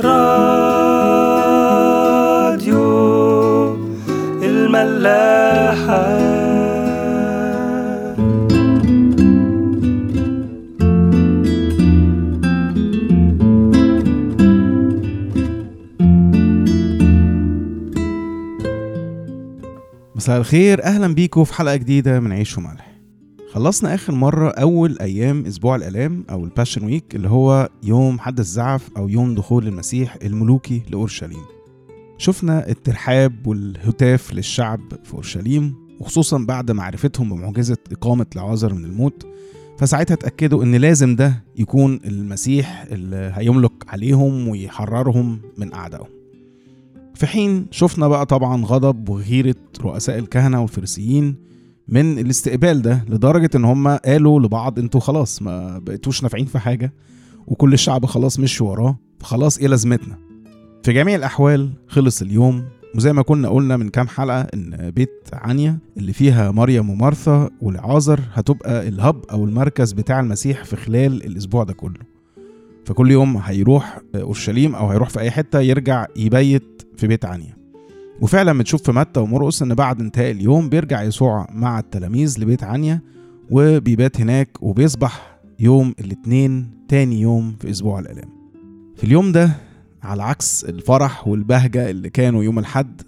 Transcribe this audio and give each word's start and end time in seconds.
راديو 0.00 1.10
الملاحة. 4.42 6.20
مساء 20.14 20.38
الخير 20.38 20.84
أهلا 20.84 21.14
بيكم 21.14 21.44
في 21.44 21.54
حلقة 21.54 21.76
جديدة 21.76 22.20
من 22.20 22.32
عيش 22.32 22.58
وملح. 22.58 22.89
خلصنا 23.52 23.94
آخر 23.94 24.14
مرة 24.14 24.48
أول 24.48 24.98
أيام 25.00 25.46
أسبوع 25.46 25.76
الالام 25.76 26.24
أو 26.30 26.44
ال 26.44 26.49
Passion 26.49 26.84
Week 26.84 27.14
اللي 27.14 27.28
هو 27.28 27.68
يوم 27.82 28.18
حد 28.18 28.38
الزعف 28.38 28.88
أو 28.96 29.08
يوم 29.08 29.34
دخول 29.34 29.66
المسيح 29.66 30.16
الملوكي 30.22 30.82
لأورشليم. 30.90 31.42
شفنا 32.18 32.68
الترحاب 32.68 33.46
والهتاف 33.46 34.32
للشعب 34.34 34.80
في 35.04 35.14
أورشليم 35.14 35.74
وخصوصا 36.00 36.38
بعد 36.38 36.70
معرفتهم 36.70 37.28
بمعجزة 37.30 37.76
إقامة 37.92 38.26
لعازر 38.36 38.74
من 38.74 38.84
الموت 38.84 39.26
فساعتها 39.78 40.14
اتأكدوا 40.14 40.62
إن 40.64 40.74
لازم 40.74 41.16
ده 41.16 41.44
يكون 41.56 42.00
المسيح 42.04 42.86
اللي 42.90 43.32
هيملك 43.34 43.72
عليهم 43.88 44.48
ويحررهم 44.48 45.40
من 45.58 45.72
اعدائهم 45.74 46.08
في 47.14 47.26
حين 47.26 47.66
شفنا 47.70 48.08
بقى 48.08 48.26
طبعا 48.26 48.64
غضب 48.64 49.08
وغيرة 49.08 49.54
رؤساء 49.80 50.18
الكهنة 50.18 50.60
والفريسيين 50.60 51.49
من 51.90 52.18
الاستقبال 52.18 52.82
ده 52.82 53.04
لدرجة 53.08 53.50
إن 53.54 53.64
هم 53.64 53.88
قالوا 53.88 54.40
لبعض 54.40 54.78
أنتوا 54.78 55.00
خلاص 55.00 55.42
ما 55.42 55.78
بقيتوش 55.78 56.22
نافعين 56.22 56.46
في 56.46 56.58
حاجة 56.58 56.92
وكل 57.46 57.72
الشعب 57.72 58.06
خلاص 58.06 58.38
مشي 58.40 58.64
وراه 58.64 58.98
فخلاص 59.20 59.58
إيه 59.58 59.68
لازمتنا؟ 59.68 60.18
في 60.82 60.92
جميع 60.92 61.14
الأحوال 61.16 61.70
خلص 61.88 62.22
اليوم 62.22 62.64
وزي 62.96 63.12
ما 63.12 63.22
كنا 63.22 63.48
قلنا 63.48 63.76
من 63.76 63.88
كام 63.88 64.08
حلقة 64.08 64.40
إن 64.40 64.90
بيت 64.90 65.28
عنيا 65.32 65.78
اللي 65.96 66.12
فيها 66.12 66.50
مريم 66.50 66.90
ومارثا 66.90 67.50
والعازر 67.60 68.20
هتبقى 68.32 68.88
الهب 68.88 69.24
أو 69.30 69.44
المركز 69.44 69.92
بتاع 69.92 70.20
المسيح 70.20 70.64
في 70.64 70.76
خلال 70.76 71.24
الأسبوع 71.26 71.64
ده 71.64 71.72
كله. 71.72 72.00
فكل 72.84 73.10
يوم 73.10 73.36
هيروح 73.36 73.98
أورشليم 74.14 74.74
أو 74.74 74.88
هيروح 74.90 75.08
في 75.08 75.20
أي 75.20 75.30
حتة 75.30 75.60
يرجع 75.60 76.06
يبيت 76.16 76.82
في 76.96 77.06
بيت 77.06 77.24
عنيا. 77.24 77.59
وفعلا 78.20 78.58
بتشوف 78.58 78.82
في 78.82 78.92
متى 78.92 79.20
ومرقس 79.20 79.62
إن 79.62 79.74
بعد 79.74 80.00
انتهاء 80.00 80.30
اليوم 80.30 80.68
بيرجع 80.68 81.02
يسوع 81.02 81.46
مع 81.52 81.78
التلاميذ 81.78 82.40
لبيت 82.40 82.64
عنيا 82.64 83.00
وبيبات 83.50 84.20
هناك 84.20 84.48
وبيصبح 84.62 85.38
يوم 85.58 85.94
الاثنين 86.00 86.70
تاني 86.88 87.20
يوم 87.20 87.56
في 87.60 87.70
أسبوع 87.70 87.98
الألام. 87.98 88.28
في 88.96 89.04
اليوم 89.04 89.32
ده 89.32 89.50
على 90.02 90.22
عكس 90.22 90.64
الفرح 90.64 91.28
والبهجة 91.28 91.90
اللي 91.90 92.10
كانوا 92.10 92.44
يوم 92.44 92.58
الحد 92.58 93.02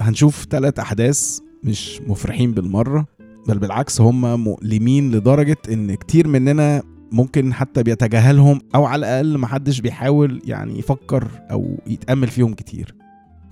هنشوف 0.00 0.46
ثلاث 0.50 0.78
أحداث 0.78 1.38
مش 1.64 2.00
مفرحين 2.06 2.52
بالمرة 2.52 3.06
بل 3.48 3.58
بالعكس 3.58 4.00
هم 4.00 4.44
مؤلمين 4.44 5.10
لدرجة 5.10 5.56
إن 5.72 5.94
كتير 5.94 6.28
مننا 6.28 6.82
ممكن 7.12 7.52
حتى 7.54 7.82
بيتجاهلهم 7.82 8.60
أو 8.74 8.84
على 8.84 8.98
الأقل 9.00 9.38
محدش 9.38 9.80
بيحاول 9.80 10.42
يعني 10.44 10.78
يفكر 10.78 11.28
أو 11.50 11.76
يتأمل 11.86 12.28
فيهم 12.28 12.54
كتير. 12.54 12.94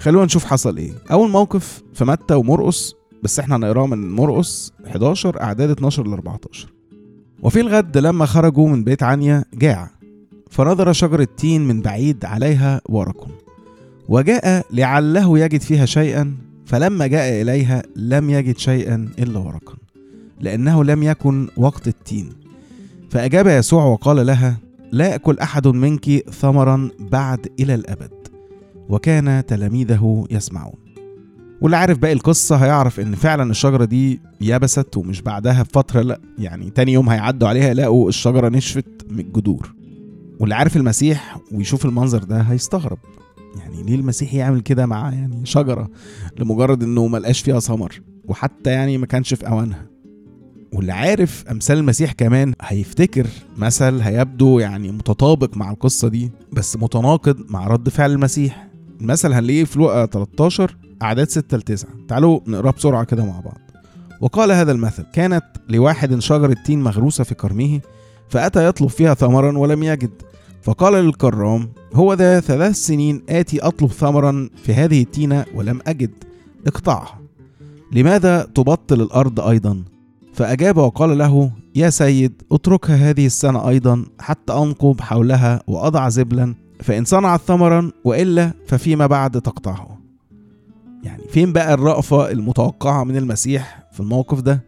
خلونا 0.03 0.25
نشوف 0.25 0.45
حصل 0.45 0.77
إيه. 0.77 0.93
أول 1.11 1.31
موقف 1.31 1.83
في 1.95 2.05
متى 2.05 2.35
ومرقس 2.35 2.95
بس 3.23 3.39
إحنا 3.39 3.57
هنقراه 3.57 3.87
من 3.87 4.13
مرقس 4.13 4.73
11 4.87 5.41
أعداد 5.43 5.71
12 5.71 6.07
ل 6.07 6.13
14 6.13 6.73
وفي 7.43 7.61
الغد 7.61 7.99
لما 7.99 8.27
خرجوا 8.27 8.69
من 8.69 8.85
بيت 8.85 9.03
عنيا 9.03 9.45
جاع. 9.55 9.91
فنظر 10.51 10.93
شجرة 10.93 11.29
تين 11.37 11.69
من 11.69 11.83
بعيد 11.83 12.25
عليها 12.25 12.81
ورق 12.89 13.29
وجاء 14.09 14.67
لعله 14.71 15.39
يجد 15.39 15.61
فيها 15.61 15.87
شيئا 15.87 16.35
فلما 16.67 17.07
جاء 17.07 17.43
إليها 17.43 17.83
لم 17.97 18.31
يجد 18.31 18.59
شيئا 18.59 19.09
إلا 19.19 19.39
ورقا 19.39 19.75
لأنه 20.41 20.85
لم 20.85 21.03
يكن 21.03 21.49
وقت 21.57 21.89
التين. 21.89 22.31
فأجاب 23.11 23.47
يسوع 23.47 23.85
وقال 23.85 24.27
لها 24.27 24.57
لا 24.93 25.09
يأكل 25.09 25.39
أحد 25.39 25.69
منك 25.69 26.31
ثمرا 26.31 26.89
بعد 27.01 27.47
إلى 27.61 27.75
الأبد. 27.75 28.22
وكان 28.89 29.47
تلاميذه 29.47 30.27
يسمعون. 30.31 30.75
واللي 31.61 31.77
عارف 31.77 31.99
باقي 31.99 32.13
القصة 32.13 32.57
هيعرف 32.57 33.01
إن 33.01 33.15
فعلا 33.15 33.51
الشجرة 33.51 33.85
دي 33.85 34.21
يبست 34.41 34.97
ومش 34.97 35.23
بعدها 35.23 35.63
بفترة 35.63 36.01
لأ 36.03 36.21
يعني 36.39 36.71
تاني 36.71 36.93
يوم 36.93 37.09
هيعدوا 37.09 37.49
عليها 37.49 37.69
يلاقوا 37.69 38.09
الشجرة 38.09 38.49
نشفت 38.49 39.07
من 39.11 39.19
الجذور. 39.21 39.75
واللي 40.41 40.55
عارف 40.55 40.77
المسيح 40.77 41.39
ويشوف 41.53 41.85
المنظر 41.87 42.25
ده 42.25 42.41
هيستغرب. 42.41 42.99
يعني 43.59 43.83
ليه 43.83 43.95
المسيح 43.95 44.35
يعمل 44.35 44.61
كده 44.61 44.87
مع 44.87 45.13
يعني 45.13 45.47
شجرة 45.47 45.91
لمجرد 46.39 46.83
إنه 46.83 47.07
ملقاش 47.07 47.41
فيها 47.41 47.61
ثمر 47.61 48.03
وحتى 48.25 48.71
يعني 48.71 48.99
ما 48.99 49.07
كانش 49.07 49.35
في 49.35 49.49
أوانها. 49.49 49.87
واللي 50.73 50.93
عارف 50.93 51.45
أمثال 51.51 51.79
المسيح 51.79 52.13
كمان 52.13 52.55
هيفتكر 52.63 53.27
مثل 53.59 54.01
هيبدو 54.01 54.59
يعني 54.59 54.93
متطابق 54.93 55.57
مع 55.57 55.71
القصة 55.71 56.09
دي 56.09 56.31
بس 56.53 56.77
متناقض 56.77 57.51
مع 57.51 57.67
رد 57.67 57.89
فعل 57.89 58.11
المسيح. 58.13 58.72
المثل 59.03 59.33
هنلاقيه 59.33 59.65
في 59.65 59.79
لقا 59.79 60.07
13 60.07 60.77
أعداد 61.03 61.29
6 61.29 61.57
ل 61.57 61.63
9 61.63 61.91
تعالوا 62.09 62.41
نقراه 62.47 62.71
بسرعة 62.71 63.05
كده 63.05 63.25
مع 63.25 63.41
بعض. 63.41 63.61
وقال 64.21 64.53
هذا 64.53 64.73
المثل 64.73 65.03
كانت 65.03 65.45
لواحد 65.69 66.19
شجرة 66.19 66.57
تين 66.65 66.83
مغروسة 66.83 67.25
في 67.25 67.35
كرمه 67.35 67.81
فأتى 68.29 68.67
يطلب 68.67 68.89
فيها 68.89 69.15
ثمرا 69.15 69.59
ولم 69.59 69.83
يجد. 69.83 70.11
فقال 70.63 70.93
للكرام 71.05 71.69
هو 71.95 72.15
ذا 72.15 72.41
ثلاث 72.41 72.77
سنين 72.77 73.23
آتي 73.29 73.61
أطلب 73.61 73.91
ثمرا 73.91 74.49
في 74.65 74.75
هذه 74.75 75.03
التينة 75.03 75.45
ولم 75.55 75.81
أجد. 75.87 76.11
اقطعها. 76.67 77.19
لماذا 77.93 78.43
تبطل 78.55 79.01
الأرض 79.01 79.41
أيضا؟ 79.41 79.85
فأجاب 80.35 80.77
وقال 80.77 81.19
له 81.19 81.51
يا 81.75 81.91
سيد 81.91 82.43
اتركها 82.53 82.97
هذه 82.97 83.27
السنة 83.27 83.69
أيضا 83.69 84.05
حتى 84.21 84.53
أنقب 84.53 85.01
حولها 85.01 85.63
وأضع 85.67 86.09
زبلا 86.09 86.55
فإن 86.83 87.05
صنعت 87.05 87.41
ثمرا 87.41 87.93
وإلا 88.05 88.53
ففيما 88.67 89.07
بعد 89.07 89.41
تقطعه. 89.41 89.99
يعني 91.03 91.23
فين 91.29 91.53
بقى 91.53 91.75
الرأفة 91.75 92.31
المتوقعة 92.31 93.05
من 93.05 93.17
المسيح 93.17 93.83
في 93.93 94.01
الموقف 94.01 94.41
ده؟ 94.41 94.63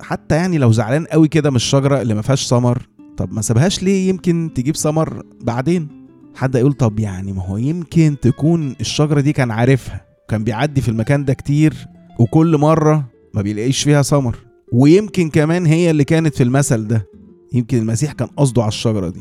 حتى 0.00 0.34
يعني 0.34 0.58
لو 0.58 0.72
زعلان 0.72 1.04
قوي 1.04 1.28
كده 1.28 1.50
من 1.50 1.56
الشجرة 1.56 2.02
اللي 2.02 2.14
ما 2.14 2.22
فيهاش 2.22 2.46
ثمر 2.48 2.88
طب 3.16 3.32
ما 3.32 3.42
سابهاش 3.42 3.82
ليه 3.82 4.08
يمكن 4.08 4.50
تجيب 4.54 4.76
ثمر 4.76 5.22
بعدين؟ 5.40 5.88
حد 6.34 6.54
يقول 6.54 6.72
طب 6.72 6.98
يعني 7.00 7.32
ما 7.32 7.42
هو 7.46 7.56
يمكن 7.56 8.16
تكون 8.22 8.76
الشجرة 8.80 9.20
دي 9.20 9.32
كان 9.32 9.50
عارفها 9.50 10.04
كان 10.28 10.44
بيعدي 10.44 10.80
في 10.80 10.88
المكان 10.88 11.24
ده 11.24 11.34
كتير 11.34 11.86
وكل 12.18 12.56
مرة 12.58 13.04
ما 13.34 13.42
بيلاقيش 13.42 13.82
فيها 13.82 14.02
ثمر. 14.02 14.36
ويمكن 14.72 15.30
كمان 15.30 15.66
هي 15.66 15.90
اللي 15.90 16.04
كانت 16.04 16.34
في 16.36 16.42
المثل 16.42 16.86
ده 16.86 17.06
يمكن 17.52 17.78
المسيح 17.78 18.12
كان 18.12 18.28
قصده 18.28 18.62
على 18.62 18.68
الشجرة 18.68 19.08
دي. 19.08 19.20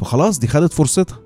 فخلاص 0.00 0.38
دي 0.38 0.46
خدت 0.46 0.72
فرصتها. 0.72 1.18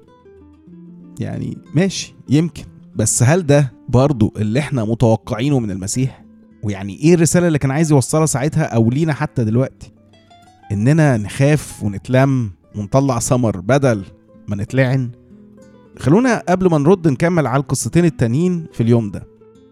يعني 1.20 1.58
ماشي 1.74 2.14
يمكن. 2.28 2.64
بس 2.96 3.22
هل 3.22 3.46
ده 3.46 3.72
برضو 3.88 4.32
اللي 4.36 4.60
إحنا 4.60 4.84
متوقعينه 4.84 5.58
من 5.58 5.70
المسيح؟ 5.70 6.24
ويعني 6.62 6.98
إيه 6.98 7.14
الرسالة 7.14 7.46
اللي 7.46 7.58
كان 7.58 7.70
عايز 7.70 7.90
يوصلها 7.90 8.26
ساعتها 8.26 8.62
أو 8.64 8.90
لينا 8.90 9.12
حتى 9.12 9.44
دلوقتي؟ 9.44 9.92
إننا 10.72 11.16
نخاف 11.16 11.82
ونتلم 11.82 12.50
ونطلع 12.76 13.18
ثمر 13.18 13.60
بدل 13.60 14.04
ما 14.48 14.56
نتلعن؟ 14.56 15.10
خلونا 15.98 16.42
قبل 16.48 16.70
ما 16.70 16.78
نرد 16.78 17.08
نكمل 17.08 17.46
على 17.46 17.60
القصتين 17.60 18.04
التانيين 18.04 18.66
في 18.72 18.82
اليوم 18.82 19.10
ده. 19.10 19.26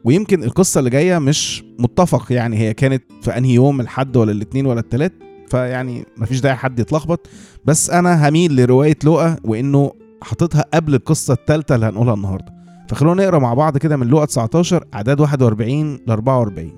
ويمكن 0.05 0.45
القصة 0.45 0.79
اللي 0.79 0.91
جاية 0.91 1.19
مش 1.19 1.65
متفق 1.79 2.33
يعني 2.33 2.59
هي 2.59 2.75
كانت 2.75 3.03
في 3.23 3.39
أنهي 3.39 3.55
يوم 3.55 3.81
الحد 3.81 4.17
ولا 4.17 4.33
الاثنين 4.33 4.67
ولا 4.67 4.81
التلات؟ 4.81 5.13
فيعني 5.49 6.07
مفيش 6.17 6.41
داعي 6.41 6.57
حد 6.57 6.79
يتلخبط. 6.79 7.29
بس 7.65 7.91
أنا 7.91 8.29
هميل 8.29 8.57
لرواية 8.57 8.97
لوقا 9.05 9.37
وإنه 9.45 9.93
حاططها 10.23 10.65
قبل 10.75 10.95
القصة 10.95 11.35
التالتة 11.35 11.75
اللي 11.75 11.87
هنقولها 11.87 12.15
النهاردة. 12.15 12.55
فخلونا 12.89 13.23
نقرأ 13.25 13.39
مع 13.39 13.55
بعض 13.55 13.79
كده 13.79 13.97
من 13.97 14.07
لوقا 14.07 14.25
19 14.25 14.85
أعداد 14.95 15.21
41 15.21 15.95
ل 15.95 16.11
44 16.11 16.73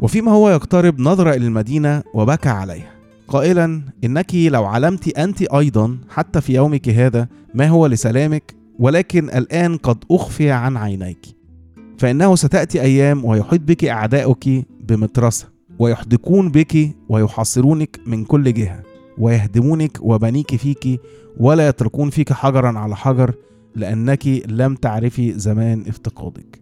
وفيما 0.00 0.32
هو 0.32 0.50
يقترب 0.50 1.00
نظر 1.00 1.30
إلى 1.30 1.46
المدينة 1.46 2.02
وبكى 2.14 2.48
عليها. 2.48 2.90
قائلا 3.28 3.82
إنك 4.04 4.34
لو 4.34 4.64
علمت 4.64 5.18
أنت 5.18 5.42
أيضا 5.42 5.98
حتى 6.08 6.40
في 6.40 6.54
يومك 6.54 6.88
هذا 6.88 7.28
ما 7.54 7.68
هو 7.68 7.86
لسلامك 7.86 8.54
ولكن 8.78 9.24
الآن 9.24 9.76
قد 9.76 10.04
أخفي 10.10 10.50
عن 10.50 10.76
عينيك. 10.76 11.26
فإنه 11.98 12.36
ستأتي 12.36 12.80
أيام 12.80 13.24
ويحيط 13.24 13.60
بك 13.60 13.84
أعداؤك 13.84 14.44
بمترسة 14.80 15.46
ويحدقون 15.78 16.50
بك 16.50 16.96
ويحاصرونك 17.08 18.00
من 18.06 18.24
كل 18.24 18.52
جهة. 18.52 18.82
ويهدمونك 19.18 19.98
وبنيك 20.00 20.56
فيك 20.56 21.00
ولا 21.36 21.68
يتركون 21.68 22.10
فيك 22.10 22.32
حجرا 22.32 22.78
على 22.78 22.96
حجر 22.96 23.34
لأنك 23.76 24.26
لم 24.48 24.74
تعرفي 24.74 25.32
زمان 25.38 25.84
افتقادك. 25.88 26.60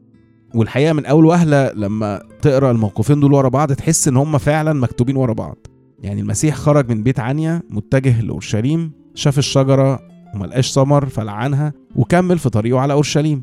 والحقيقة 0.54 0.92
من 0.92 1.06
أول 1.06 1.24
وهلة 1.24 1.72
لما 1.72 2.22
تقرأ 2.42 2.70
الموقفين 2.70 3.20
دول 3.20 3.32
ورا 3.32 3.48
بعض 3.48 3.72
تحس 3.72 4.08
إن 4.08 4.16
هم 4.16 4.38
فعلا 4.38 4.72
مكتوبين 4.72 5.16
ورا 5.16 5.32
بعض. 5.32 5.56
يعني 6.02 6.20
المسيح 6.20 6.54
خرج 6.54 6.90
من 6.90 7.02
بيت 7.02 7.20
عنيا 7.20 7.62
متجه 7.70 8.20
لأورشليم 8.20 8.90
شاف 9.14 9.38
الشجرة 9.38 10.00
وملقاش 10.34 10.72
ثمر 10.72 11.06
فلعنها 11.06 11.72
وكمل 11.96 12.38
في 12.38 12.50
طريقه 12.50 12.80
على 12.80 12.92
أورشليم. 12.92 13.42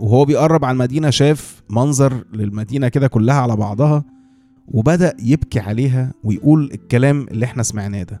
وهو 0.00 0.24
بيقرب 0.24 0.64
على 0.64 0.72
المدينة 0.72 1.10
شاف 1.10 1.62
منظر 1.70 2.24
للمدينة 2.32 2.88
كده 2.88 3.06
كلها 3.08 3.34
على 3.34 3.56
بعضها 3.56 4.04
وبدأ 4.68 5.16
يبكي 5.22 5.60
عليها 5.60 6.12
ويقول 6.24 6.70
الكلام 6.74 7.26
اللي 7.30 7.44
إحنا 7.44 7.62
سمعناه 7.62 8.02
ده. 8.02 8.20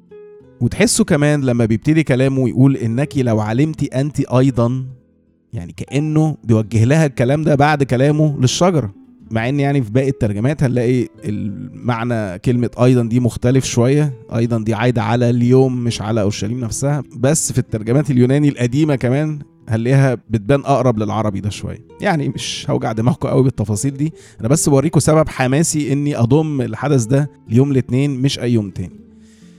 وتحسوا 0.60 1.04
كمان 1.04 1.40
لما 1.40 1.64
بيبتدي 1.64 2.02
كلامه 2.02 2.40
ويقول 2.40 2.76
إنك 2.76 3.18
لو 3.18 3.40
علمت 3.40 3.94
أنت 3.94 4.20
أيضا 4.20 4.84
يعني 5.52 5.72
كأنه 5.76 6.36
بيوجه 6.44 6.84
لها 6.84 7.06
الكلام 7.06 7.42
ده 7.42 7.54
بعد 7.54 7.82
كلامه 7.82 8.36
للشجرة. 8.40 8.94
مع 9.30 9.48
إن 9.48 9.60
يعني 9.60 9.82
في 9.82 9.90
باقي 9.90 10.08
الترجمات 10.08 10.62
هنلاقي 10.62 11.08
المعنى 11.24 12.38
كلمة 12.38 12.70
أيضا 12.82 13.02
دي 13.02 13.20
مختلف 13.20 13.64
شوية 13.64 14.12
أيضا 14.36 14.58
دي 14.58 14.74
عايدة 14.74 15.02
على 15.02 15.30
اليوم 15.30 15.84
مش 15.84 16.02
على 16.02 16.20
أورشليم 16.22 16.60
نفسها. 16.60 17.02
بس 17.16 17.52
في 17.52 17.58
الترجمات 17.58 18.10
اليوناني 18.10 18.48
القديمة 18.48 18.96
كمان 18.96 19.38
هنلاقيها 19.68 20.14
بتبان 20.30 20.60
أقرب 20.60 20.98
للعربي 20.98 21.40
ده 21.40 21.50
شوية. 21.50 21.78
يعني 22.00 22.28
مش 22.28 22.66
هوجع 22.70 22.92
دماغكم 22.92 23.28
قوي 23.28 23.42
بالتفاصيل 23.42 23.94
دي. 23.96 24.12
أنا 24.40 24.48
بس 24.48 24.68
بوريكم 24.68 25.00
سبب 25.00 25.28
حماسي 25.28 25.92
إني 25.92 26.16
أضم 26.18 26.60
الحدث 26.60 27.04
ده 27.04 27.30
ليوم 27.48 27.70
الاثنين 27.70 28.20
مش 28.20 28.38
أي 28.38 28.52
يوم 28.52 28.70
تاني. 28.70 29.05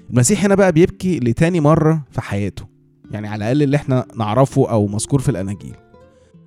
المسيح 0.09 0.45
هنا 0.45 0.55
بقى 0.55 0.71
بيبكي 0.71 1.19
لتاني 1.19 1.59
مرة 1.59 2.01
في 2.11 2.21
حياته. 2.21 2.65
يعني 3.11 3.27
على 3.27 3.37
الأقل 3.37 3.63
اللي 3.63 3.77
إحنا 3.77 4.05
نعرفه 4.15 4.69
أو 4.69 4.87
مذكور 4.87 5.21
في 5.21 5.29
الأناجيل. 5.29 5.75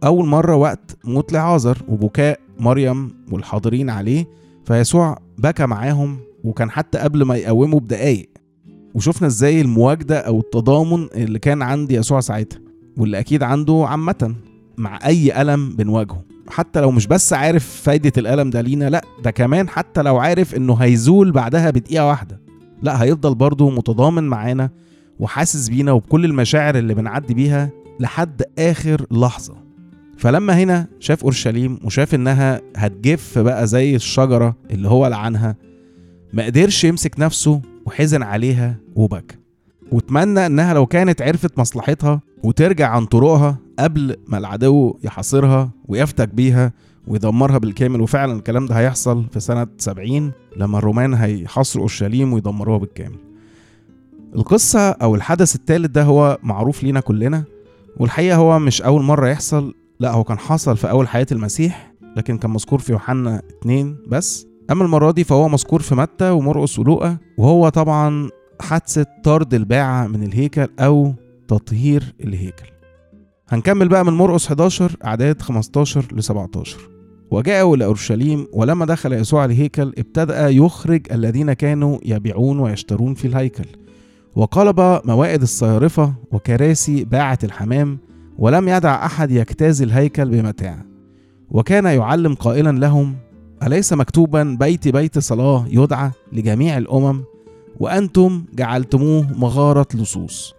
أول 0.05 0.27
مرة 0.27 0.57
وقت 0.57 0.97
موت 1.05 1.33
لعازر 1.33 1.79
وبكاء 1.89 2.41
مريم 2.59 3.11
والحاضرين 3.33 3.91
عليه 3.91 4.27
فيسوع 4.65 5.19
بكى 5.39 5.67
معاهم 5.67 6.19
وكان 6.45 6.71
حتى 6.71 6.99
قبل 6.99 7.23
ما 7.23 7.37
يقوموا 7.37 7.81
بدقايق. 7.81 8.31
وشفنا 8.95 9.27
إزاي 9.27 9.61
المواجدة 9.61 10.19
أو 10.19 10.41
التضامن 10.41 11.09
اللي 11.15 11.39
كان 11.39 11.63
عند 11.63 11.93
يسوع 11.93 12.21
ساعتها 12.21 12.61
واللي 12.97 13.19
أكيد 13.19 13.43
عنده 13.43 13.85
عامة 13.89 14.35
مع 14.79 14.99
أي 15.07 15.43
ألم 15.43 15.77
بنواجهه. 15.77 16.23
حتى 16.49 16.81
لو 16.81 16.91
مش 16.91 17.07
بس 17.07 17.33
عارف 17.33 17.81
فايدة 17.83 18.13
الألم 18.19 18.51
ده 18.51 18.61
لينا 18.61 18.91
لأ 18.91 19.05
ده 19.25 19.31
كمان 19.31 19.69
حتى 19.69 20.03
لو 20.03 20.19
عارف 20.19 20.55
إنه 20.55 20.75
هيزول 20.75 21.33
بعدها 21.33 21.71
بدقيقة 21.71 22.07
واحدة. 22.07 22.41
لا 22.83 23.03
هيفضل 23.03 23.35
برضه 23.35 23.71
متضامن 23.71 24.25
معانا 24.25 24.71
وحاسس 25.21 25.69
بينا 25.69 25.93
وبكل 25.93 26.25
المشاعر 26.25 26.79
اللي 26.79 26.95
بنعدي 26.95 27.35
بيها 27.35 27.71
لحد 28.01 28.43
آخر 28.59 29.07
لحظة. 29.11 29.55
فلما 30.19 30.59
هنا 30.59 30.87
شاف 31.01 31.23
أورشليم 31.23 31.79
وشاف 31.85 32.15
إنها 32.15 32.61
هتجف 32.77 33.39
بقى 33.39 33.67
زي 33.67 33.97
الشجرة 33.97 34.57
اللي 34.71 34.89
هو 34.89 35.07
لعنها 35.07 35.57
ما 36.33 36.45
قدرش 36.45 36.85
يمسك 36.85 37.15
نفسه 37.21 37.61
وحزن 37.87 38.23
عليها 38.23 38.77
وبكى. 38.95 39.37
واتمنى 39.93 40.47
إنها 40.47 40.75
لو 40.75 40.87
كانت 40.87 41.23
عرفت 41.23 41.59
مصلحتها 41.59 42.21
وترجع 42.43 42.89
عن 42.89 43.07
طرقها 43.07 43.57
قبل 43.79 44.17
ما 44.27 44.39
العدو 44.39 44.95
يحاصرها 45.05 45.71
ويفتك 45.89 46.29
بيها 46.29 46.73
ويدمرها 47.07 47.59
بالكامل 47.59 48.01
وفعلا 48.01 48.33
الكلام 48.33 48.67
ده 48.67 48.75
هيحصل 48.75 49.25
في 49.33 49.41
سنة 49.41 49.67
70 49.79 50.33
لما 50.57 50.79
الرومان 50.79 51.15
هيحاصروا 51.15 51.83
أورشليم 51.83 52.33
ويدمروها 52.33 52.79
بالكامل. 52.79 53.19
القصة 54.37 54.91
أو 54.91 55.15
الحدث 55.15 55.55
الثالث 55.55 55.87
ده 55.91 56.03
هو 56.03 56.39
معروف 56.43 56.83
لينا 56.83 57.01
كلنا 57.01 57.45
والحقيقة 57.97 58.37
هو 58.37 58.59
مش 58.59 58.83
أول 58.83 59.03
مرة 59.03 59.29
يحصل 59.29 59.75
لا 60.01 60.11
هو 60.11 60.25
كان 60.25 60.39
حصل 60.39 60.77
في 60.77 60.91
أول 60.91 61.09
حياة 61.09 61.27
المسيح 61.33 61.93
لكن 62.17 62.39
كان 62.39 62.51
مذكور 62.51 62.79
في 62.79 62.93
يوحنا 62.93 63.43
2 63.63 63.97
بس. 64.09 64.47
أما 64.71 64.85
المرة 64.85 65.11
دي 65.11 65.25
فهو 65.25 65.49
مذكور 65.49 65.83
في 65.83 65.95
متى 65.95 66.31
ومرقس 66.31 66.79
ولوقا 66.79 67.17
وهو 67.39 67.69
طبعا 67.69 68.29
حادثة 68.61 69.07
طرد 69.25 69.55
الباعة 69.55 70.07
من 70.07 70.23
الهيكل 70.23 70.69
أو 70.81 71.15
تطهير 71.49 72.15
الهيكل. 72.25 72.67
هنكمل 73.51 73.89
بقى 73.89 74.05
من 74.05 74.13
مرقس 74.13 74.47
11 74.47 74.97
أعداد 75.05 75.43
15 75.43 76.05
ل 76.13 76.23
17 76.23 76.77
وجاءوا 77.31 77.77
إلى 77.77 77.85
أورشليم 77.85 78.47
ولما 78.53 78.87
دخل 78.87 79.13
يسوع 79.13 79.45
الهيكل 79.45 79.93
ابتدأ 79.99 80.49
يخرج 80.49 81.13
الذين 81.13 81.53
كانوا 81.53 81.99
يبيعون 82.05 82.59
ويشترون 82.59 83.15
في 83.15 83.25
الهيكل. 83.25 83.65
وقلب 84.37 85.01
موائد 85.05 85.43
الصيارفة 85.43 86.15
وكراسي 86.33 87.05
باعة 87.05 87.39
الحمام 87.45 87.99
ولم 88.39 88.69
يدع 88.69 89.07
أحد 89.07 89.31
يجتاز 89.31 89.83
الهيكل 89.83 90.25
بمتاع. 90.29 90.79
وكان 91.51 91.85
يعلم 91.85 92.35
قائلا 92.35 92.79
لهم 92.79 93.17
أليس 93.63 93.93
مكتوبا 93.93 94.57
بيت 94.61 94.89
بيت 94.89 95.19
صلاة 95.19 95.65
يدعى 95.71 96.11
لجميع 96.33 96.79
الأمم؟ 96.79 97.23
وأنتم 97.81 98.45
جعلتموه 98.55 99.27
مغارة 99.39 99.87
لصوص. 99.95 100.55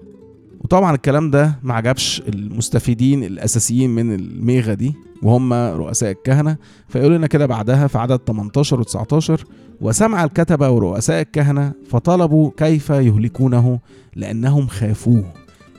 وطبعا 0.63 0.95
الكلام 0.95 1.31
ده 1.31 1.59
ما 1.63 1.73
عجبش 1.73 2.21
المستفيدين 2.27 3.23
الأساسيين 3.23 3.89
من 3.89 4.15
الميغة 4.15 4.73
دي 4.73 4.93
وهم 5.23 5.53
رؤساء 5.53 6.11
الكهنة. 6.11 6.57
فيقول 6.87 7.13
لنا 7.15 7.27
كده 7.27 7.45
بعدها 7.45 7.87
في 7.87 7.97
عدد 7.97 8.19
18 8.27 8.79
و 8.79 8.83
19 8.83 9.45
وسمع 9.81 10.23
الكتبة 10.23 10.69
ورؤساء 10.69 11.21
الكهنة 11.21 11.73
فطلبوا 11.89 12.51
كيف 12.57 12.89
يهلكونه 12.89 13.79
لأنهم 14.15 14.67
خافوه 14.67 15.33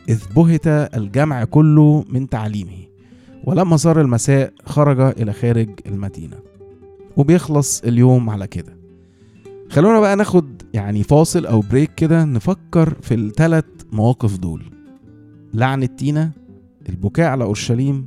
إذ 0.08 0.20
بهت 0.36 0.66
الجمع 0.66 1.44
كله 1.44 2.04
من 2.08 2.28
تعليمه. 2.28 2.82
ولما 3.44 3.76
صار 3.76 4.00
المساء 4.00 4.52
خرج 4.66 5.00
إلى 5.00 5.32
خارج 5.32 5.68
المدينة. 5.86 6.36
وبيخلص 7.16 7.80
اليوم 7.82 8.30
على 8.30 8.46
كده. 8.46 8.76
خلونا 9.70 10.00
بقى 10.00 10.16
ناخد 10.16 10.62
يعني 10.74 11.02
فاصل 11.02 11.46
أو 11.46 11.60
بريك 11.60 11.94
كده 11.94 12.24
نفكر 12.24 12.94
في 13.02 13.14
الثلاث 13.14 13.64
مواقف 13.92 14.38
دول. 14.38 14.62
لعن 15.54 15.82
التينة 15.82 16.30
البكاء 16.88 17.26
على 17.30 17.44
أورشليم 17.44 18.06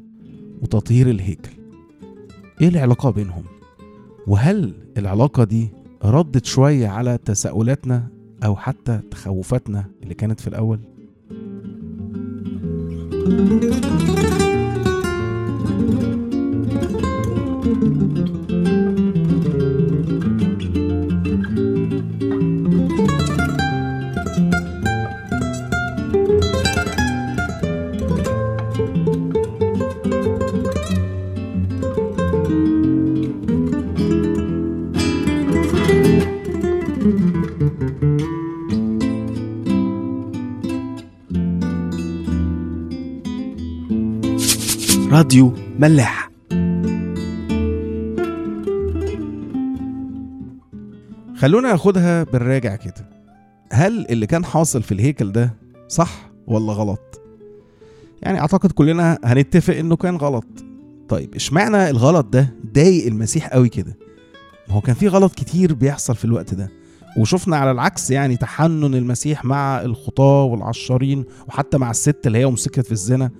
وتطهير 0.62 1.10
الهيكل 1.10 1.52
إيه 2.62 2.68
العلاقة 2.68 3.10
بينهم؟ 3.10 3.44
وهل 4.28 4.74
العلاقة 4.98 5.44
دي 5.44 5.70
ردت 6.04 6.46
شوية 6.46 6.88
على 6.88 7.18
تساؤلاتنا 7.26 8.08
أو 8.46 8.56
حتى 8.56 9.00
تخوفاتنا 9.12 9.86
اللي 10.04 10.14
كانت 10.14 10.40
في 10.40 10.48
الأول؟ 10.48 10.80
راديو 45.16 45.54
ملاح. 45.80 46.30
خلونا 51.38 51.72
ناخدها 51.72 52.24
بالراجع 52.24 52.76
كده. 52.76 53.10
هل 53.72 54.08
اللي 54.10 54.28
كان 54.28 54.46
حاصل 54.46 54.84
في 54.84 54.92
الهيكل 54.92 55.32
ده 55.32 55.54
صح 55.88 56.32
ولا 56.48 56.74
غلط؟ 56.74 57.22
يعني 58.22 58.40
أعتقد 58.40 58.72
كلنا 58.72 59.20
هنتفق 59.24 59.76
إنه 59.76 59.96
كان 59.96 60.16
غلط. 60.16 60.46
طيب 61.10 61.36
إشمعنى 61.36 61.90
الغلط 61.90 62.26
ده 62.26 62.54
ضايق 62.74 63.08
المسيح 63.08 63.48
قوي 63.48 63.70
كده؟ 63.70 63.98
ما 64.68 64.76
هو 64.76 64.82
كان 64.82 64.96
في 64.96 65.08
غلط 65.08 65.36
كتير 65.36 65.74
بيحصل 65.74 66.16
في 66.16 66.26
الوقت 66.26 66.54
ده. 66.54 66.70
وشفنا 67.18 67.58
على 67.58 67.72
العكس 67.72 68.12
يعني 68.12 68.38
تحنن 68.38 68.96
المسيح 68.96 69.46
مع 69.46 69.82
الخطاة 69.82 70.44
والعشارين 70.44 71.26
وحتى 71.48 71.78
مع 71.78 71.92
الست 71.92 72.28
اللي 72.28 72.38
هي 72.38 72.46
مسكت 72.46 72.86
في 72.86 72.92
الزنا. 72.92 73.32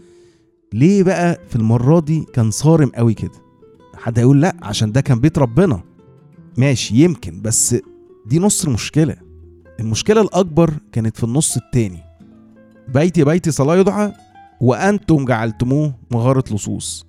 ليه 0.76 1.04
بقى 1.04 1.40
في 1.50 1.56
المرة 1.56 2.00
دي 2.00 2.26
كان 2.34 2.52
صارم 2.52 2.90
قوي 2.96 3.14
كده؟ 3.14 3.32
حد 3.96 4.20
هيقول 4.20 4.42
لا 4.42 4.56
عشان 4.62 4.92
ده 4.92 5.02
كان 5.02 5.20
بيت 5.20 5.38
ربنا. 5.38 5.82
ماشي 6.58 6.96
يمكن 6.96 7.42
بس 7.42 7.76
دي 8.26 8.40
نص 8.40 8.66
المشكلة 8.66 9.16
المشكلة 9.80 10.22
الأكبر 10.22 10.74
كانت 10.92 11.18
في 11.18 11.24
النص 11.24 11.58
التاني. 11.58 12.00
بيتي 12.94 13.24
بيتي 13.24 13.52
صلاة 13.52 13.76
يدعى 13.76 14.14
وأنتم 14.62 15.26
جعلتموه 15.26 15.94
مغارة 16.12 16.44
لصوص. 16.54 17.06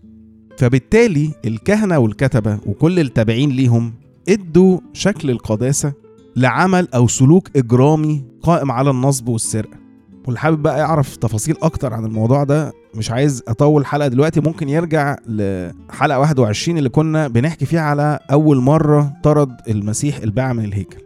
فبالتالي 0.58 1.32
الكهنة 1.44 1.99
والكتبة 1.99 2.58
وكل 2.66 3.00
التابعين 3.00 3.50
ليهم 3.50 3.94
ادوا 4.28 4.80
شكل 4.92 5.30
القداسة 5.30 5.92
لعمل 6.37 6.88
أو 6.94 7.08
سلوك 7.08 7.56
إجرامي 7.56 8.25
قائم 8.42 8.70
على 8.70 8.90
النصب 8.90 9.28
والسرقة. 9.28 9.76
واللي 10.25 10.38
حابب 10.40 10.62
بقى 10.62 10.78
يعرف 10.78 11.16
تفاصيل 11.16 11.56
أكتر 11.62 11.94
عن 11.94 12.04
الموضوع 12.04 12.44
ده 12.44 12.73
مش 12.97 13.11
عايز 13.11 13.43
أطول 13.49 13.81
الحلقة 13.81 14.09
دلوقتي 14.09 14.41
ممكن 14.41 14.69
يرجع 14.69 15.17
لحلقة 15.29 16.19
21 16.19 16.79
اللي 16.79 16.88
كنا 16.88 17.29
بنحكي 17.29 17.67
فيها 17.67 17.81
على 17.81 18.19
أول 18.31 18.57
مرة 18.57 19.12
طرد 19.23 19.57
المسيح 19.69 20.17
الباعة 20.19 20.53
من 20.53 20.65
الهيكل. 20.65 20.99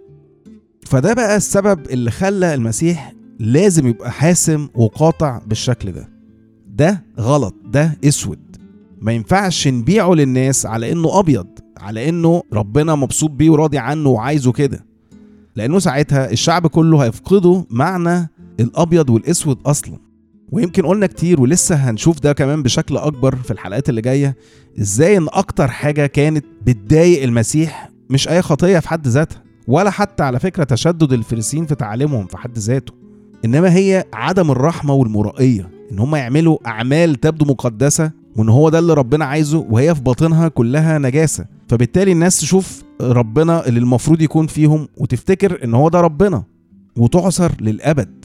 فده 0.86 1.12
بقى 1.14 1.36
السبب 1.36 1.86
اللي 1.90 2.10
خلى 2.10 2.54
المسيح 2.54 3.12
لازم 3.38 3.86
يبقى 3.86 4.10
حاسم 4.12 4.68
وقاطع 4.74 5.40
بالشكل 5.46 5.92
ده. 5.92 6.08
ده 6.66 7.02
غلط 7.20 7.54
ده 7.64 7.98
أسود. 8.04 8.38
ما 9.00 9.12
ينفعش 9.12 9.68
نبيعه 9.68 10.10
للناس 10.14 10.66
على 10.66 10.92
إنه 10.92 11.18
أبيض 11.18 11.46
على 11.80 12.08
إنه 12.08 12.42
ربنا 12.52 12.94
مبسوط 12.94 13.30
بيه 13.30 13.50
وراضي 13.50 13.78
عنه 13.78 14.08
وعايزه 14.08 14.52
كده. 14.52 14.84
لأنه 15.56 15.78
ساعتها 15.78 16.30
الشعب 16.30 16.66
كله 16.66 17.04
هيفقده 17.04 17.64
معنى 17.70 18.30
الأبيض 18.60 19.10
والأسود 19.10 19.58
أصلا. 19.66 19.98
ويمكن 20.52 20.86
قلنا 20.86 21.06
كتير 21.06 21.40
ولسه 21.40 21.74
هنشوف 21.74 22.20
ده 22.20 22.32
كمان 22.32 22.62
بشكل 22.62 22.96
أكبر 22.96 23.36
في 23.36 23.50
الحلقات 23.50 23.88
اللي 23.88 24.00
جاية 24.00 24.36
إزاي 24.80 25.16
إن 25.16 25.26
أكتر 25.28 25.68
حاجة 25.68 26.06
كانت 26.06 26.44
بتضايق 26.66 27.22
المسيح 27.22 27.90
مش 28.10 28.28
أي 28.28 28.42
خطية 28.42 28.78
في 28.78 28.88
حد 28.88 29.08
ذاتها 29.08 29.42
ولا 29.68 29.90
حتى 29.90 30.22
على 30.22 30.38
فكرة 30.38 30.64
تشدد 30.64 31.12
الفريسيين 31.12 31.66
في 31.66 31.74
تعاليمهم 31.74 32.26
في 32.26 32.36
حد 32.36 32.58
ذاته 32.58 32.92
إنما 33.44 33.74
هي 33.74 34.04
عدم 34.14 34.50
الرحمة 34.50 34.94
والمرائية 34.94 35.70
إن 35.92 35.98
هم 35.98 36.16
يعملوا 36.16 36.58
أعمال 36.66 37.14
تبدو 37.14 37.44
مقدسة 37.44 38.10
وإن 38.36 38.48
هو 38.48 38.68
ده 38.68 38.78
اللي 38.78 38.94
ربنا 38.94 39.24
عايزه 39.24 39.66
وهي 39.70 39.94
في 39.94 40.00
باطنها 40.00 40.48
كلها 40.48 40.98
نجاسة. 40.98 41.44
فبالتالي 41.68 42.12
الناس 42.12 42.40
تشوف 42.40 42.82
ربنا 43.00 43.66
اللي 43.68 43.80
المفروض 43.80 44.22
يكون 44.22 44.46
فيهم 44.46 44.88
وتفتكر 44.96 45.64
إن 45.64 45.74
هو 45.74 45.88
ده 45.88 46.00
ربنا 46.00 46.44
وتعصر 46.96 47.52
للأبد. 47.60 48.19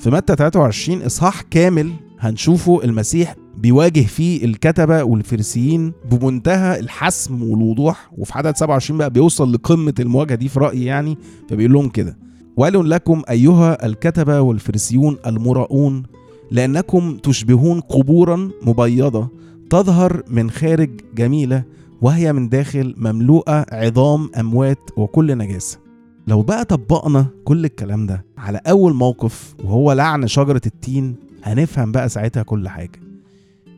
في 0.00 0.10
متى 0.10 0.34
23 0.36 1.02
إصحاح 1.02 1.42
كامل 1.42 1.92
هنشوفه 2.18 2.84
المسيح 2.84 3.36
بيواجه 3.58 4.00
فيه 4.00 4.44
الكتبة 4.44 5.02
والفريسيين 5.02 5.92
بمنتهى 6.10 6.80
الحسم 6.80 7.42
والوضوح 7.42 8.10
وفي 8.18 8.32
عدد 8.38 8.56
27 8.56 8.98
بقى 8.98 9.10
بيوصل 9.10 9.52
لقمة 9.52 9.94
المواجهة 10.00 10.34
دي 10.34 10.48
في 10.48 10.58
رأيي 10.60 10.84
يعني 10.84 11.18
فبيقول 11.50 11.72
لهم 11.72 11.88
كده 11.88 12.18
ويل 12.56 12.90
لكم 12.90 13.22
أيها 13.30 13.86
الكتبة 13.86 14.40
والفريسيون 14.40 15.16
المراؤون 15.26 16.02
لأنكم 16.50 17.16
تشبهون 17.16 17.80
قبورا 17.80 18.50
مبيضة 18.62 19.28
تظهر 19.70 20.22
من 20.30 20.50
خارج 20.50 20.90
جميلة 21.14 21.64
وهي 22.02 22.32
من 22.32 22.48
داخل 22.48 22.94
مملوءة 22.98 23.66
عظام 23.72 24.30
أموات 24.40 24.90
وكل 24.96 25.38
نجاسة. 25.38 25.89
لو 26.30 26.42
بقى 26.42 26.64
طبقنا 26.64 27.26
كل 27.44 27.64
الكلام 27.64 28.06
ده 28.06 28.24
على 28.38 28.60
أول 28.66 28.94
موقف 28.94 29.54
وهو 29.64 29.92
لعن 29.92 30.26
شجرة 30.26 30.60
التين 30.66 31.14
هنفهم 31.44 31.92
بقى 31.92 32.08
ساعتها 32.08 32.42
كل 32.42 32.68
حاجة. 32.68 33.00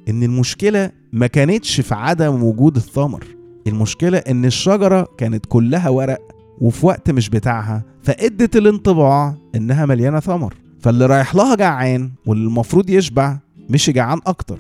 إن 0.09 0.23
المشكلة 0.23 0.91
ما 1.13 1.27
كانتش 1.27 1.81
في 1.81 1.95
عدم 1.95 2.43
وجود 2.43 2.77
الثمر 2.77 3.25
المشكلة 3.67 4.19
إن 4.19 4.45
الشجرة 4.45 5.09
كانت 5.19 5.47
كلها 5.47 5.89
ورق 5.89 6.19
وفي 6.61 6.87
وقت 6.87 7.11
مش 7.11 7.29
بتاعها 7.29 7.83
فأدت 8.03 8.57
الانطباع 8.57 9.35
إنها 9.55 9.87
مليانة 9.87 10.21
ثمر 10.21 10.55
فاللي 10.81 11.07
رايح 11.07 11.35
لها 11.35 11.55
جعان 11.55 12.11
واللي 12.27 12.47
المفروض 12.47 12.91
يشبع 12.91 13.39
مش 13.71 13.91
جعان 13.91 14.21
أكتر. 14.27 14.59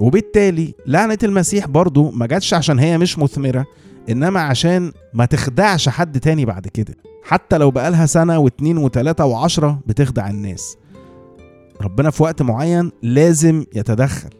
وبالتالي 0.00 0.74
لعنة 0.86 1.18
المسيح 1.22 1.68
برضو 1.68 2.10
ما 2.10 2.26
جاتش 2.26 2.54
عشان 2.54 2.78
هي 2.78 2.98
مش 2.98 3.18
مثمرة. 3.18 3.66
إنما 4.08 4.40
عشان 4.40 4.92
ما 5.14 5.24
تخدعش 5.24 5.88
حد 5.88 6.20
تاني 6.20 6.44
بعد 6.44 6.68
كده. 6.68 6.94
حتى 7.24 7.58
لو 7.58 7.70
بقالها 7.70 8.06
سنة 8.06 8.38
واتنين 8.38 8.78
وتلاتة 8.78 9.24
وعشرة 9.24 9.80
بتخدع 9.86 10.30
الناس. 10.30 10.76
ربنا 11.80 12.10
في 12.10 12.22
وقت 12.22 12.42
معين 12.42 12.90
لازم 13.02 13.64
يتدخل. 13.74 14.30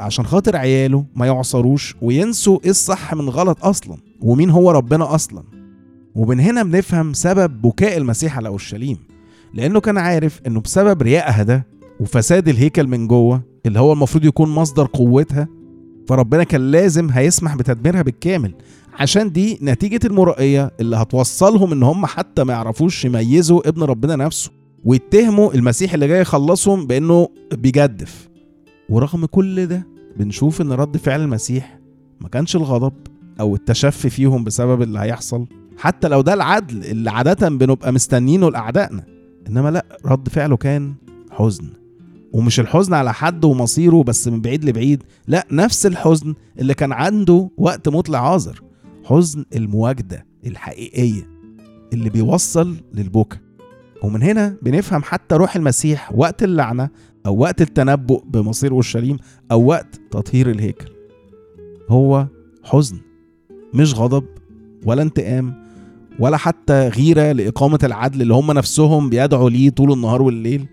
عشان 0.00 0.26
خاطر 0.26 0.56
عياله 0.56 1.04
ما 1.14 1.26
يعصروش 1.26 1.96
وينسوا 2.02 2.58
إيه 2.64 2.70
الصح 2.70 3.14
من 3.14 3.28
غلط 3.28 3.64
أصلا 3.64 3.96
ومين 4.20 4.50
هو 4.50 4.70
ربنا 4.70 5.14
أصلا. 5.14 5.42
ومن 6.14 6.40
هنا 6.40 6.62
بنفهم 6.62 7.12
سبب 7.12 7.62
بكاء 7.62 7.96
المسيح 7.96 8.36
على 8.36 8.48
أورشليم. 8.48 8.98
لأنه 9.54 9.80
كان 9.80 9.98
عارف 9.98 10.40
إنه 10.46 10.60
بسبب 10.60 11.02
ريائها 11.02 11.42
ده 11.42 11.66
وفساد 12.00 12.48
الهيكل 12.48 12.86
من 12.86 13.06
جوه 13.06 13.42
اللي 13.66 13.78
هو 13.80 13.92
المفروض 13.92 14.24
يكون 14.24 14.48
مصدر 14.50 14.86
قوتها 14.92 15.48
فربنا 16.08 16.44
كان 16.44 16.70
لازم 16.70 17.10
هيسمح 17.10 17.56
بتدميرها 17.56 18.02
بالكامل. 18.02 18.54
عشان 18.98 19.32
دي 19.32 19.58
نتيجة 19.62 20.00
المرائية 20.04 20.70
اللي 20.80 20.96
هتوصلهم 20.96 21.72
إن 21.72 21.82
هم 21.82 22.06
حتى 22.06 22.44
ما 22.44 22.52
يعرفوش 22.52 23.04
يميزوا 23.04 23.68
ابن 23.68 23.82
ربنا 23.82 24.16
نفسه 24.16 24.50
ويتهموا 24.84 25.54
المسيح 25.54 25.94
اللي 25.94 26.08
جاي 26.08 26.20
يخلصهم 26.20 26.86
بإنه 26.86 27.28
بيجدف. 27.52 28.28
ورغم 28.88 29.26
كل 29.26 29.66
ده 29.66 29.86
بنشوف 30.16 30.60
إن 30.60 30.72
رد 30.72 30.96
فعل 30.96 31.20
المسيح 31.20 31.78
ما 32.20 32.28
كانش 32.28 32.56
الغضب 32.56 32.92
أو 33.40 33.54
التشفي 33.54 34.10
فيهم 34.10 34.44
بسبب 34.44 34.82
اللي 34.82 34.98
هيحصل. 34.98 35.46
حتى 35.78 36.08
لو 36.08 36.20
ده 36.20 36.34
العدل 36.34 36.84
اللي 36.84 37.10
عادة 37.10 37.48
بنبقى 37.48 37.92
مستنينه 37.92 38.50
لأعدائنا 38.50 39.04
إنما 39.48 39.70
لأ 39.70 39.86
رد 40.04 40.28
فعله 40.28 40.56
كان 40.56 40.94
حزن. 41.30 41.64
ومش 42.36 42.60
الحزن 42.60 42.94
على 42.94 43.14
حد 43.14 43.44
ومصيره 43.44 44.02
بس 44.02 44.28
من 44.28 44.40
بعيد 44.40 44.64
لبعيد 44.64 45.02
لا 45.28 45.46
نفس 45.50 45.86
الحزن 45.86 46.34
اللي 46.58 46.74
كان 46.74 46.92
عنده 46.92 47.50
وقت 47.56 47.88
مطلع 47.88 48.32
عازر 48.32 48.62
حزن 49.04 49.44
المواجدة 49.54 50.26
الحقيقية 50.46 51.28
اللي 51.92 52.10
بيوصل 52.10 52.76
للبكا 52.94 53.38
ومن 54.02 54.22
هنا 54.22 54.56
بنفهم 54.62 55.02
حتى 55.02 55.34
روح 55.34 55.56
المسيح 55.56 56.12
وقت 56.14 56.42
اللعنة 56.42 56.88
أو 57.26 57.38
وقت 57.38 57.62
التنبؤ 57.62 58.24
بمصير 58.24 58.72
أورشليم 58.72 59.16
أو 59.50 59.64
وقت 59.64 60.00
تطهير 60.10 60.50
الهيكل. 60.50 60.88
هو 61.88 62.26
حزن 62.64 62.98
مش 63.74 63.94
غضب 63.94 64.24
ولا 64.84 65.02
انتقام 65.02 65.66
ولا 66.18 66.36
حتى 66.36 66.88
غيرة 66.88 67.32
لإقامة 67.32 67.78
العدل 67.84 68.22
اللي 68.22 68.34
هم 68.34 68.52
نفسهم 68.52 69.10
بيدعوا 69.10 69.50
ليه 69.50 69.70
طول 69.70 69.92
النهار 69.92 70.22
والليل. 70.22 70.66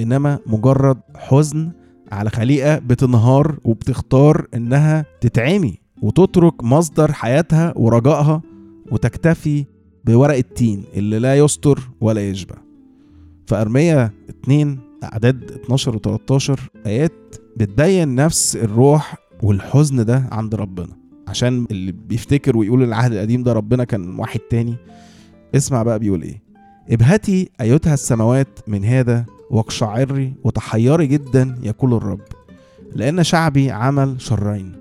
إنما 0.00 0.38
مجرد 0.46 0.98
حزن 1.16 1.70
على 2.12 2.30
خليقة 2.30 2.78
بتنهار 2.78 3.58
وبتختار 3.64 4.46
إنها 4.54 5.06
تتعمي 5.20 5.78
وتترك 6.02 6.64
مصدر 6.64 7.12
حياتها 7.12 7.72
ورجائها 7.76 8.42
وتكتفي 8.90 9.64
بورق 10.04 10.36
التين 10.36 10.84
اللي 10.94 11.18
لا 11.18 11.38
يستر 11.38 11.80
ولا 12.00 12.28
يشبع. 12.30 12.54
فأرمية 13.46 14.12
2 14.44 14.78
أعداد 15.04 15.50
12 15.64 15.96
و 15.96 15.98
13 15.98 16.70
آيات 16.86 17.12
بتبين 17.56 18.14
نفس 18.14 18.56
الروح 18.56 19.14
والحزن 19.42 20.04
ده 20.04 20.28
عند 20.32 20.54
ربنا. 20.54 20.96
عشان 21.28 21.66
اللي 21.70 21.92
بيفتكر 21.92 22.56
ويقول 22.56 22.82
العهد 22.82 23.12
القديم 23.12 23.42
ده 23.42 23.52
ربنا 23.52 23.84
كان 23.84 24.18
واحد 24.20 24.40
تاني 24.40 24.76
اسمع 25.56 25.82
بقى 25.82 25.98
بيقول 25.98 26.22
إيه. 26.22 26.42
ابهتي 26.90 27.50
أيتها 27.60 27.94
السماوات 27.94 28.58
من 28.66 28.84
هذا 28.84 29.24
واقشعري 29.52 30.34
وتحيري 30.44 31.06
جدا 31.06 31.58
يقول 31.62 31.94
الرب 31.94 32.20
لأن 32.94 33.22
شعبي 33.22 33.70
عمل 33.70 34.20
شرين 34.20 34.72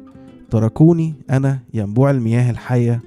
تركوني 0.51 1.13
أنا 1.29 1.59
ينبوع 1.73 2.11
المياه 2.11 2.51
الحية 2.51 3.01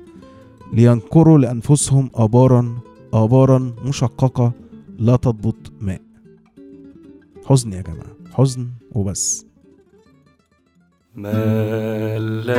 لينكروا 0.72 1.38
لأنفسهم 1.38 2.10
ابارا 2.14 2.78
ابارا 3.14 3.74
مشققة 3.84 4.52
لا 4.98 5.16
تضبط 5.16 5.72
ماء. 5.80 6.00
حزن 7.46 7.72
يا 7.72 7.80
جماعة 7.82 8.14
حزن 8.32 8.68
وبس. 8.92 9.46
ملاحة 11.16 12.54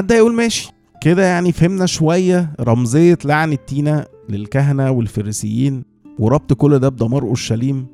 حد 0.00 0.12
هيقول 0.12 0.34
ماشي. 0.34 0.72
كده 1.02 1.22
يعني 1.24 1.52
فهمنا 1.52 1.86
شوية 1.86 2.52
رمزية 2.60 3.18
لعن 3.24 3.52
التينة 3.52 4.04
للكهنة 4.28 4.90
والفريسيين 4.90 5.84
وربط 6.18 6.52
كل 6.52 6.78
ده 6.78 6.88
بدمار 6.88 7.22
أورشليم. 7.22 7.86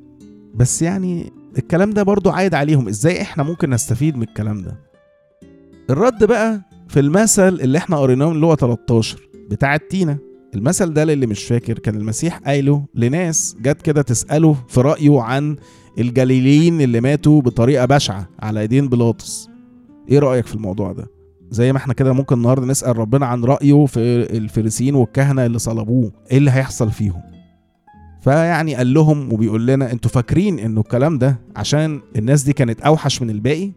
بس 0.55 0.81
يعني 0.81 1.31
الكلام 1.57 1.89
ده 1.91 2.03
برضو 2.03 2.29
عايد 2.29 2.53
عليهم 2.53 2.87
إزاي 2.87 3.21
إحنا 3.21 3.43
ممكن 3.43 3.69
نستفيد 3.69 4.15
من 4.17 4.23
الكلام 4.23 4.61
ده؟ 4.61 4.79
الرد 5.89 6.23
بقى 6.23 6.61
في 6.87 6.99
المثل 6.99 7.47
اللي 7.47 7.77
إحنا 7.77 7.97
قريناه 7.97 8.29
من 8.29 8.35
اللي 8.35 8.45
هو 8.45 8.55
13 8.55 9.29
بتاع 9.49 9.75
التينة 9.75 10.17
المثل 10.55 10.93
ده 10.93 11.03
للي 11.05 11.27
مش 11.27 11.43
فاكر 11.43 11.79
كان 11.79 11.95
المسيح 11.95 12.37
قايله 12.37 12.85
لناس 12.95 13.55
جت 13.61 13.81
كده 13.81 14.01
تسأله 14.01 14.55
في 14.67 14.81
رأيه 14.81 15.21
عن 15.21 15.55
الجليليين 15.99 16.81
اللي 16.81 17.01
ماتوا 17.01 17.41
بطريقة 17.41 17.85
بشعة 17.85 18.29
على 18.39 18.59
ايدين 18.61 18.87
بيلاطس. 18.89 19.49
إيه 20.09 20.19
رأيك 20.19 20.45
في 20.45 20.55
الموضوع 20.55 20.91
ده؟ 20.91 21.16
زي 21.51 21.71
ما 21.71 21.77
إحنا 21.77 21.93
كده 21.93 22.13
ممكن 22.13 22.35
النهارده 22.35 22.65
نسأل 22.65 22.97
ربنا 22.97 23.25
عن 23.25 23.43
رأيه 23.43 23.85
في 23.85 23.99
الفريسيين 24.37 24.95
والكهنة 24.95 25.45
اللي 25.45 25.59
صلبوه. 25.59 26.11
إيه 26.31 26.37
اللي 26.37 26.51
هيحصل 26.51 26.91
فيهم؟ 26.91 27.21
فيعني 28.21 28.75
قال 28.75 28.93
لهم 28.93 29.33
وبيقول 29.33 29.67
لنا 29.67 29.91
أنتوا 29.91 30.11
فاكرين 30.11 30.59
انه 30.59 30.81
الكلام 30.81 31.17
ده 31.17 31.39
عشان 31.55 32.01
الناس 32.15 32.43
دي 32.43 32.53
كانت 32.53 32.81
أوحش 32.81 33.21
من 33.21 33.29
الباقي؟ 33.29 33.71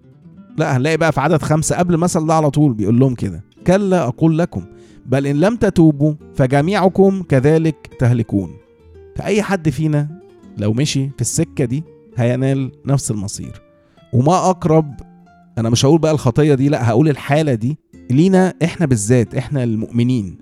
لا 0.57 0.77
هنلاقي 0.77 0.97
بقى 0.97 1.13
في 1.13 1.21
عدد 1.21 1.43
خمسة 1.43 1.77
قبل 1.77 1.95
المثل 1.95 2.27
ده 2.27 2.35
على 2.35 2.51
طول 2.51 2.75
بيقول 2.75 2.99
لهم 3.01 3.15
كده. 3.15 3.45
كلا 3.67 4.03
أقول 4.09 4.39
لكم 4.39 4.63
بل 5.07 5.27
إن 5.27 5.41
لم 5.41 5.57
تتوبوا 5.57 6.15
فجميعكم 6.35 7.23
كذلك 7.23 7.91
تهلكون. 7.99 8.51
فأي 9.17 9.43
حد 9.43 9.69
فينا 9.69 10.09
لو 10.59 10.73
مشي 10.73 11.09
في 11.09 11.21
السكة 11.21 11.65
دي 11.65 11.85
هينال 12.17 12.73
نفس 12.87 13.11
المصير. 13.11 13.63
وما 14.13 14.51
أقرب 14.51 14.95
أنا 15.61 15.71
مش 15.71 15.85
هقول 15.85 15.99
بقى 15.99 16.13
الخطية 16.13 16.55
دي 16.55 16.69
لأ 16.69 16.89
هقول 16.89 17.09
الحالة 17.09 17.55
دي. 17.55 17.79
لينا 18.11 18.55
إحنا 18.65 18.87
بالذات 18.87 19.35
إحنا 19.35 19.65
المؤمنين 19.65 20.39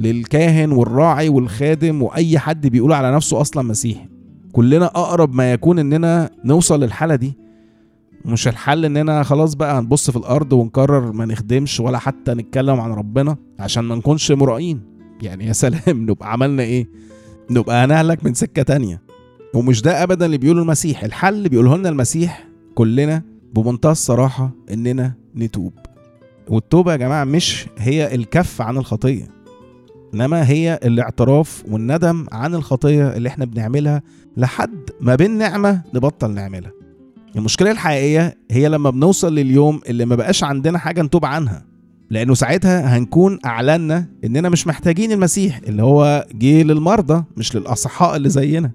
للكاهن 0.00 0.72
والراعي 0.72 1.28
والخادم 1.28 2.02
وأي 2.02 2.38
حد 2.38 2.66
بيقول 2.66 2.92
على 2.92 3.12
نفسه 3.14 3.40
أصلا 3.40 3.62
مسيحي. 3.62 4.08
كلنا 4.52 4.86
أقرب 4.86 5.34
ما 5.34 5.52
يكون 5.52 5.78
إننا 5.78 6.30
نوصل 6.44 6.82
للحالة 6.82 7.14
دي. 7.14 7.32
مش 8.24 8.48
الحل 8.48 8.84
إننا 8.84 9.22
خلاص 9.22 9.54
بقى 9.54 9.78
هنبص 9.78 10.10
في 10.10 10.16
الأرض 10.16 10.52
ونقرر 10.52 11.12
ما 11.12 11.24
نخدمش 11.26 11.80
ولا 11.80 11.98
حتى 11.98 12.34
نتكلم 12.34 12.80
عن 12.80 12.92
ربنا 12.92 13.36
عشان 13.58 13.84
ما 13.84 13.94
نكونش 13.94 14.32
مرائين 14.32 14.80
يعني 15.22 15.46
يا 15.46 15.52
سلام 15.52 15.82
نبقى 16.10 16.32
عملنا 16.32 16.62
إيه؟ 16.62 16.88
نبقى 17.50 17.84
هنهلك 17.84 18.24
من 18.24 18.34
سكة 18.34 18.62
تانية. 18.62 19.02
ومش 19.54 19.82
ده 19.82 20.02
ابدا 20.02 20.26
اللي 20.26 20.38
بيقوله 20.38 20.62
المسيح. 20.62 21.04
الحل 21.04 21.48
بيقوله 21.48 21.76
لنا 21.76 21.88
المسيح 21.88 22.48
كلنا 22.74 23.31
بمنتهى 23.54 23.92
الصراحة 23.92 24.50
إننا 24.72 25.12
نتوب. 25.36 25.72
والتوبة 26.48 26.92
يا 26.92 26.96
جماعة 26.96 27.24
مش 27.24 27.66
هي 27.78 28.14
الكف 28.14 28.60
عن 28.62 28.76
الخطية 28.76 29.28
إنما 30.14 30.48
هي 30.48 30.80
الاعتراف 30.84 31.64
والندم 31.70 32.26
عن 32.32 32.54
الخطية 32.54 33.16
اللي 33.16 33.28
إحنا 33.28 33.44
بنعملها 33.44 34.02
لحد 34.36 34.90
ما 35.00 35.14
بين 35.14 35.38
نعمه 35.38 35.82
نبطل 35.94 36.30
نعملها. 36.30 36.70
المشكلة 37.36 37.70
الحقيقية 37.70 38.38
هي 38.50 38.68
لما 38.68 38.90
بنوصل 38.90 39.34
لليوم 39.34 39.80
اللي 39.88 40.04
ما 40.04 40.16
بقاش 40.16 40.44
عندنا 40.44 40.78
حاجة 40.78 41.02
نتوب 41.02 41.24
عنها 41.24 41.64
لأنه 42.10 42.34
ساعتها 42.34 42.96
هنكون 42.98 43.38
أعلنا 43.44 44.06
إننا 44.24 44.48
مش 44.48 44.66
محتاجين 44.66 45.12
المسيح 45.12 45.60
اللي 45.66 45.82
هو 45.82 46.26
جه 46.34 46.62
للمرضى 46.62 47.24
مش 47.36 47.56
للأصحاء 47.56 48.16
اللي 48.16 48.28
زينا. 48.28 48.70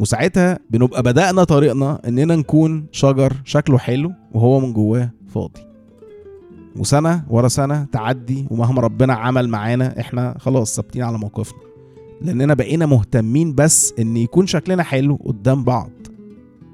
وساعتها 0.00 0.58
بنبقى 0.70 1.02
بدأنا 1.02 1.44
طريقنا 1.44 2.00
إننا 2.08 2.36
نكون 2.36 2.86
شجر 2.92 3.32
شكله 3.44 3.78
حلو 3.78 4.12
وهو 4.32 4.60
من 4.60 4.72
جواه 4.72 5.10
فاضي. 5.34 5.60
وسنة 6.76 7.24
ورا 7.28 7.48
سنة 7.48 7.84
تعدي 7.92 8.46
ومهما 8.50 8.80
ربنا 8.80 9.14
عمل 9.14 9.48
معانا 9.48 10.00
إحنا 10.00 10.34
خلاص 10.38 10.76
ثابتين 10.76 11.02
على 11.02 11.18
موقفنا. 11.18 11.58
لأننا 12.22 12.54
بقينا 12.54 12.86
مهتمين 12.86 13.54
بس 13.54 13.94
إن 13.98 14.16
يكون 14.16 14.46
شكلنا 14.46 14.82
حلو 14.82 15.18
قدام 15.24 15.64
بعض. 15.64 15.90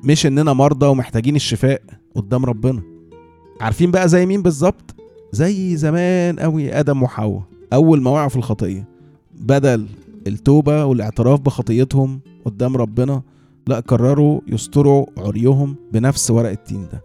مش 0.05 0.27
إننا 0.27 0.53
مرضى 0.53 0.87
ومحتاجين 0.87 1.37
الشفاء 1.37 1.83
قدام 2.15 2.45
ربنا. 2.45 2.83
عارفين 3.61 3.91
بقى 3.91 4.09
زي 4.09 4.27
مين 4.27 4.43
بالظبط؟ 4.43 4.95
زي 5.33 5.77
زمان 5.77 6.39
قوي 6.39 6.81
آدم 6.81 7.03
وحواء. 7.03 7.43
أول 7.73 8.03
ما 8.03 8.11
وقعوا 8.11 8.29
في 8.29 8.37
الخطية. 8.37 8.89
بدل 9.41 9.87
التوبة 10.27 10.85
والاعتراف 10.85 11.41
بخطيتهم 11.41 12.21
قدام 12.45 12.77
ربنا 12.77 13.23
لا 13.67 13.81
قرروا 13.81 14.41
يستروا 14.47 15.07
عريهم 15.19 15.77
بنفس 15.93 16.31
ورق 16.31 16.51
التين 16.51 16.89
ده. 16.93 17.05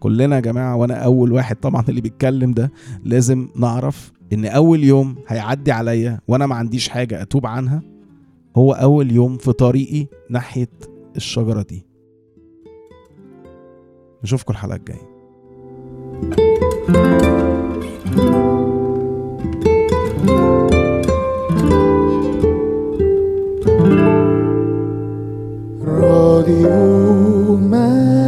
كلنا 0.00 0.36
يا 0.36 0.40
جماعة 0.40 0.76
وأنا 0.76 0.94
أول 0.94 1.32
واحد 1.32 1.56
طبعا 1.56 1.84
اللي 1.88 2.00
بيتكلم 2.00 2.52
ده 2.52 2.72
لازم 3.04 3.48
نعرف 3.56 4.12
إن 4.32 4.44
أول 4.44 4.84
يوم 4.84 5.14
هيعدي 5.28 5.72
عليا 5.72 6.20
وأنا 6.28 6.46
ما 6.46 6.54
عنديش 6.54 6.88
حاجة 6.88 7.22
أتوب 7.22 7.46
عنها 7.46 7.82
هو 8.56 8.72
أول 8.72 9.12
يوم 9.12 9.36
في 9.36 9.52
طريقي 9.52 10.06
ناحية 10.30 10.68
الشجرة 11.16 11.62
دي. 11.62 11.86
نشوفكم 14.24 14.52
الحلقة 14.52 14.76
الجاية. 14.76 15.10
you, 26.50 27.56
my. 27.70 28.19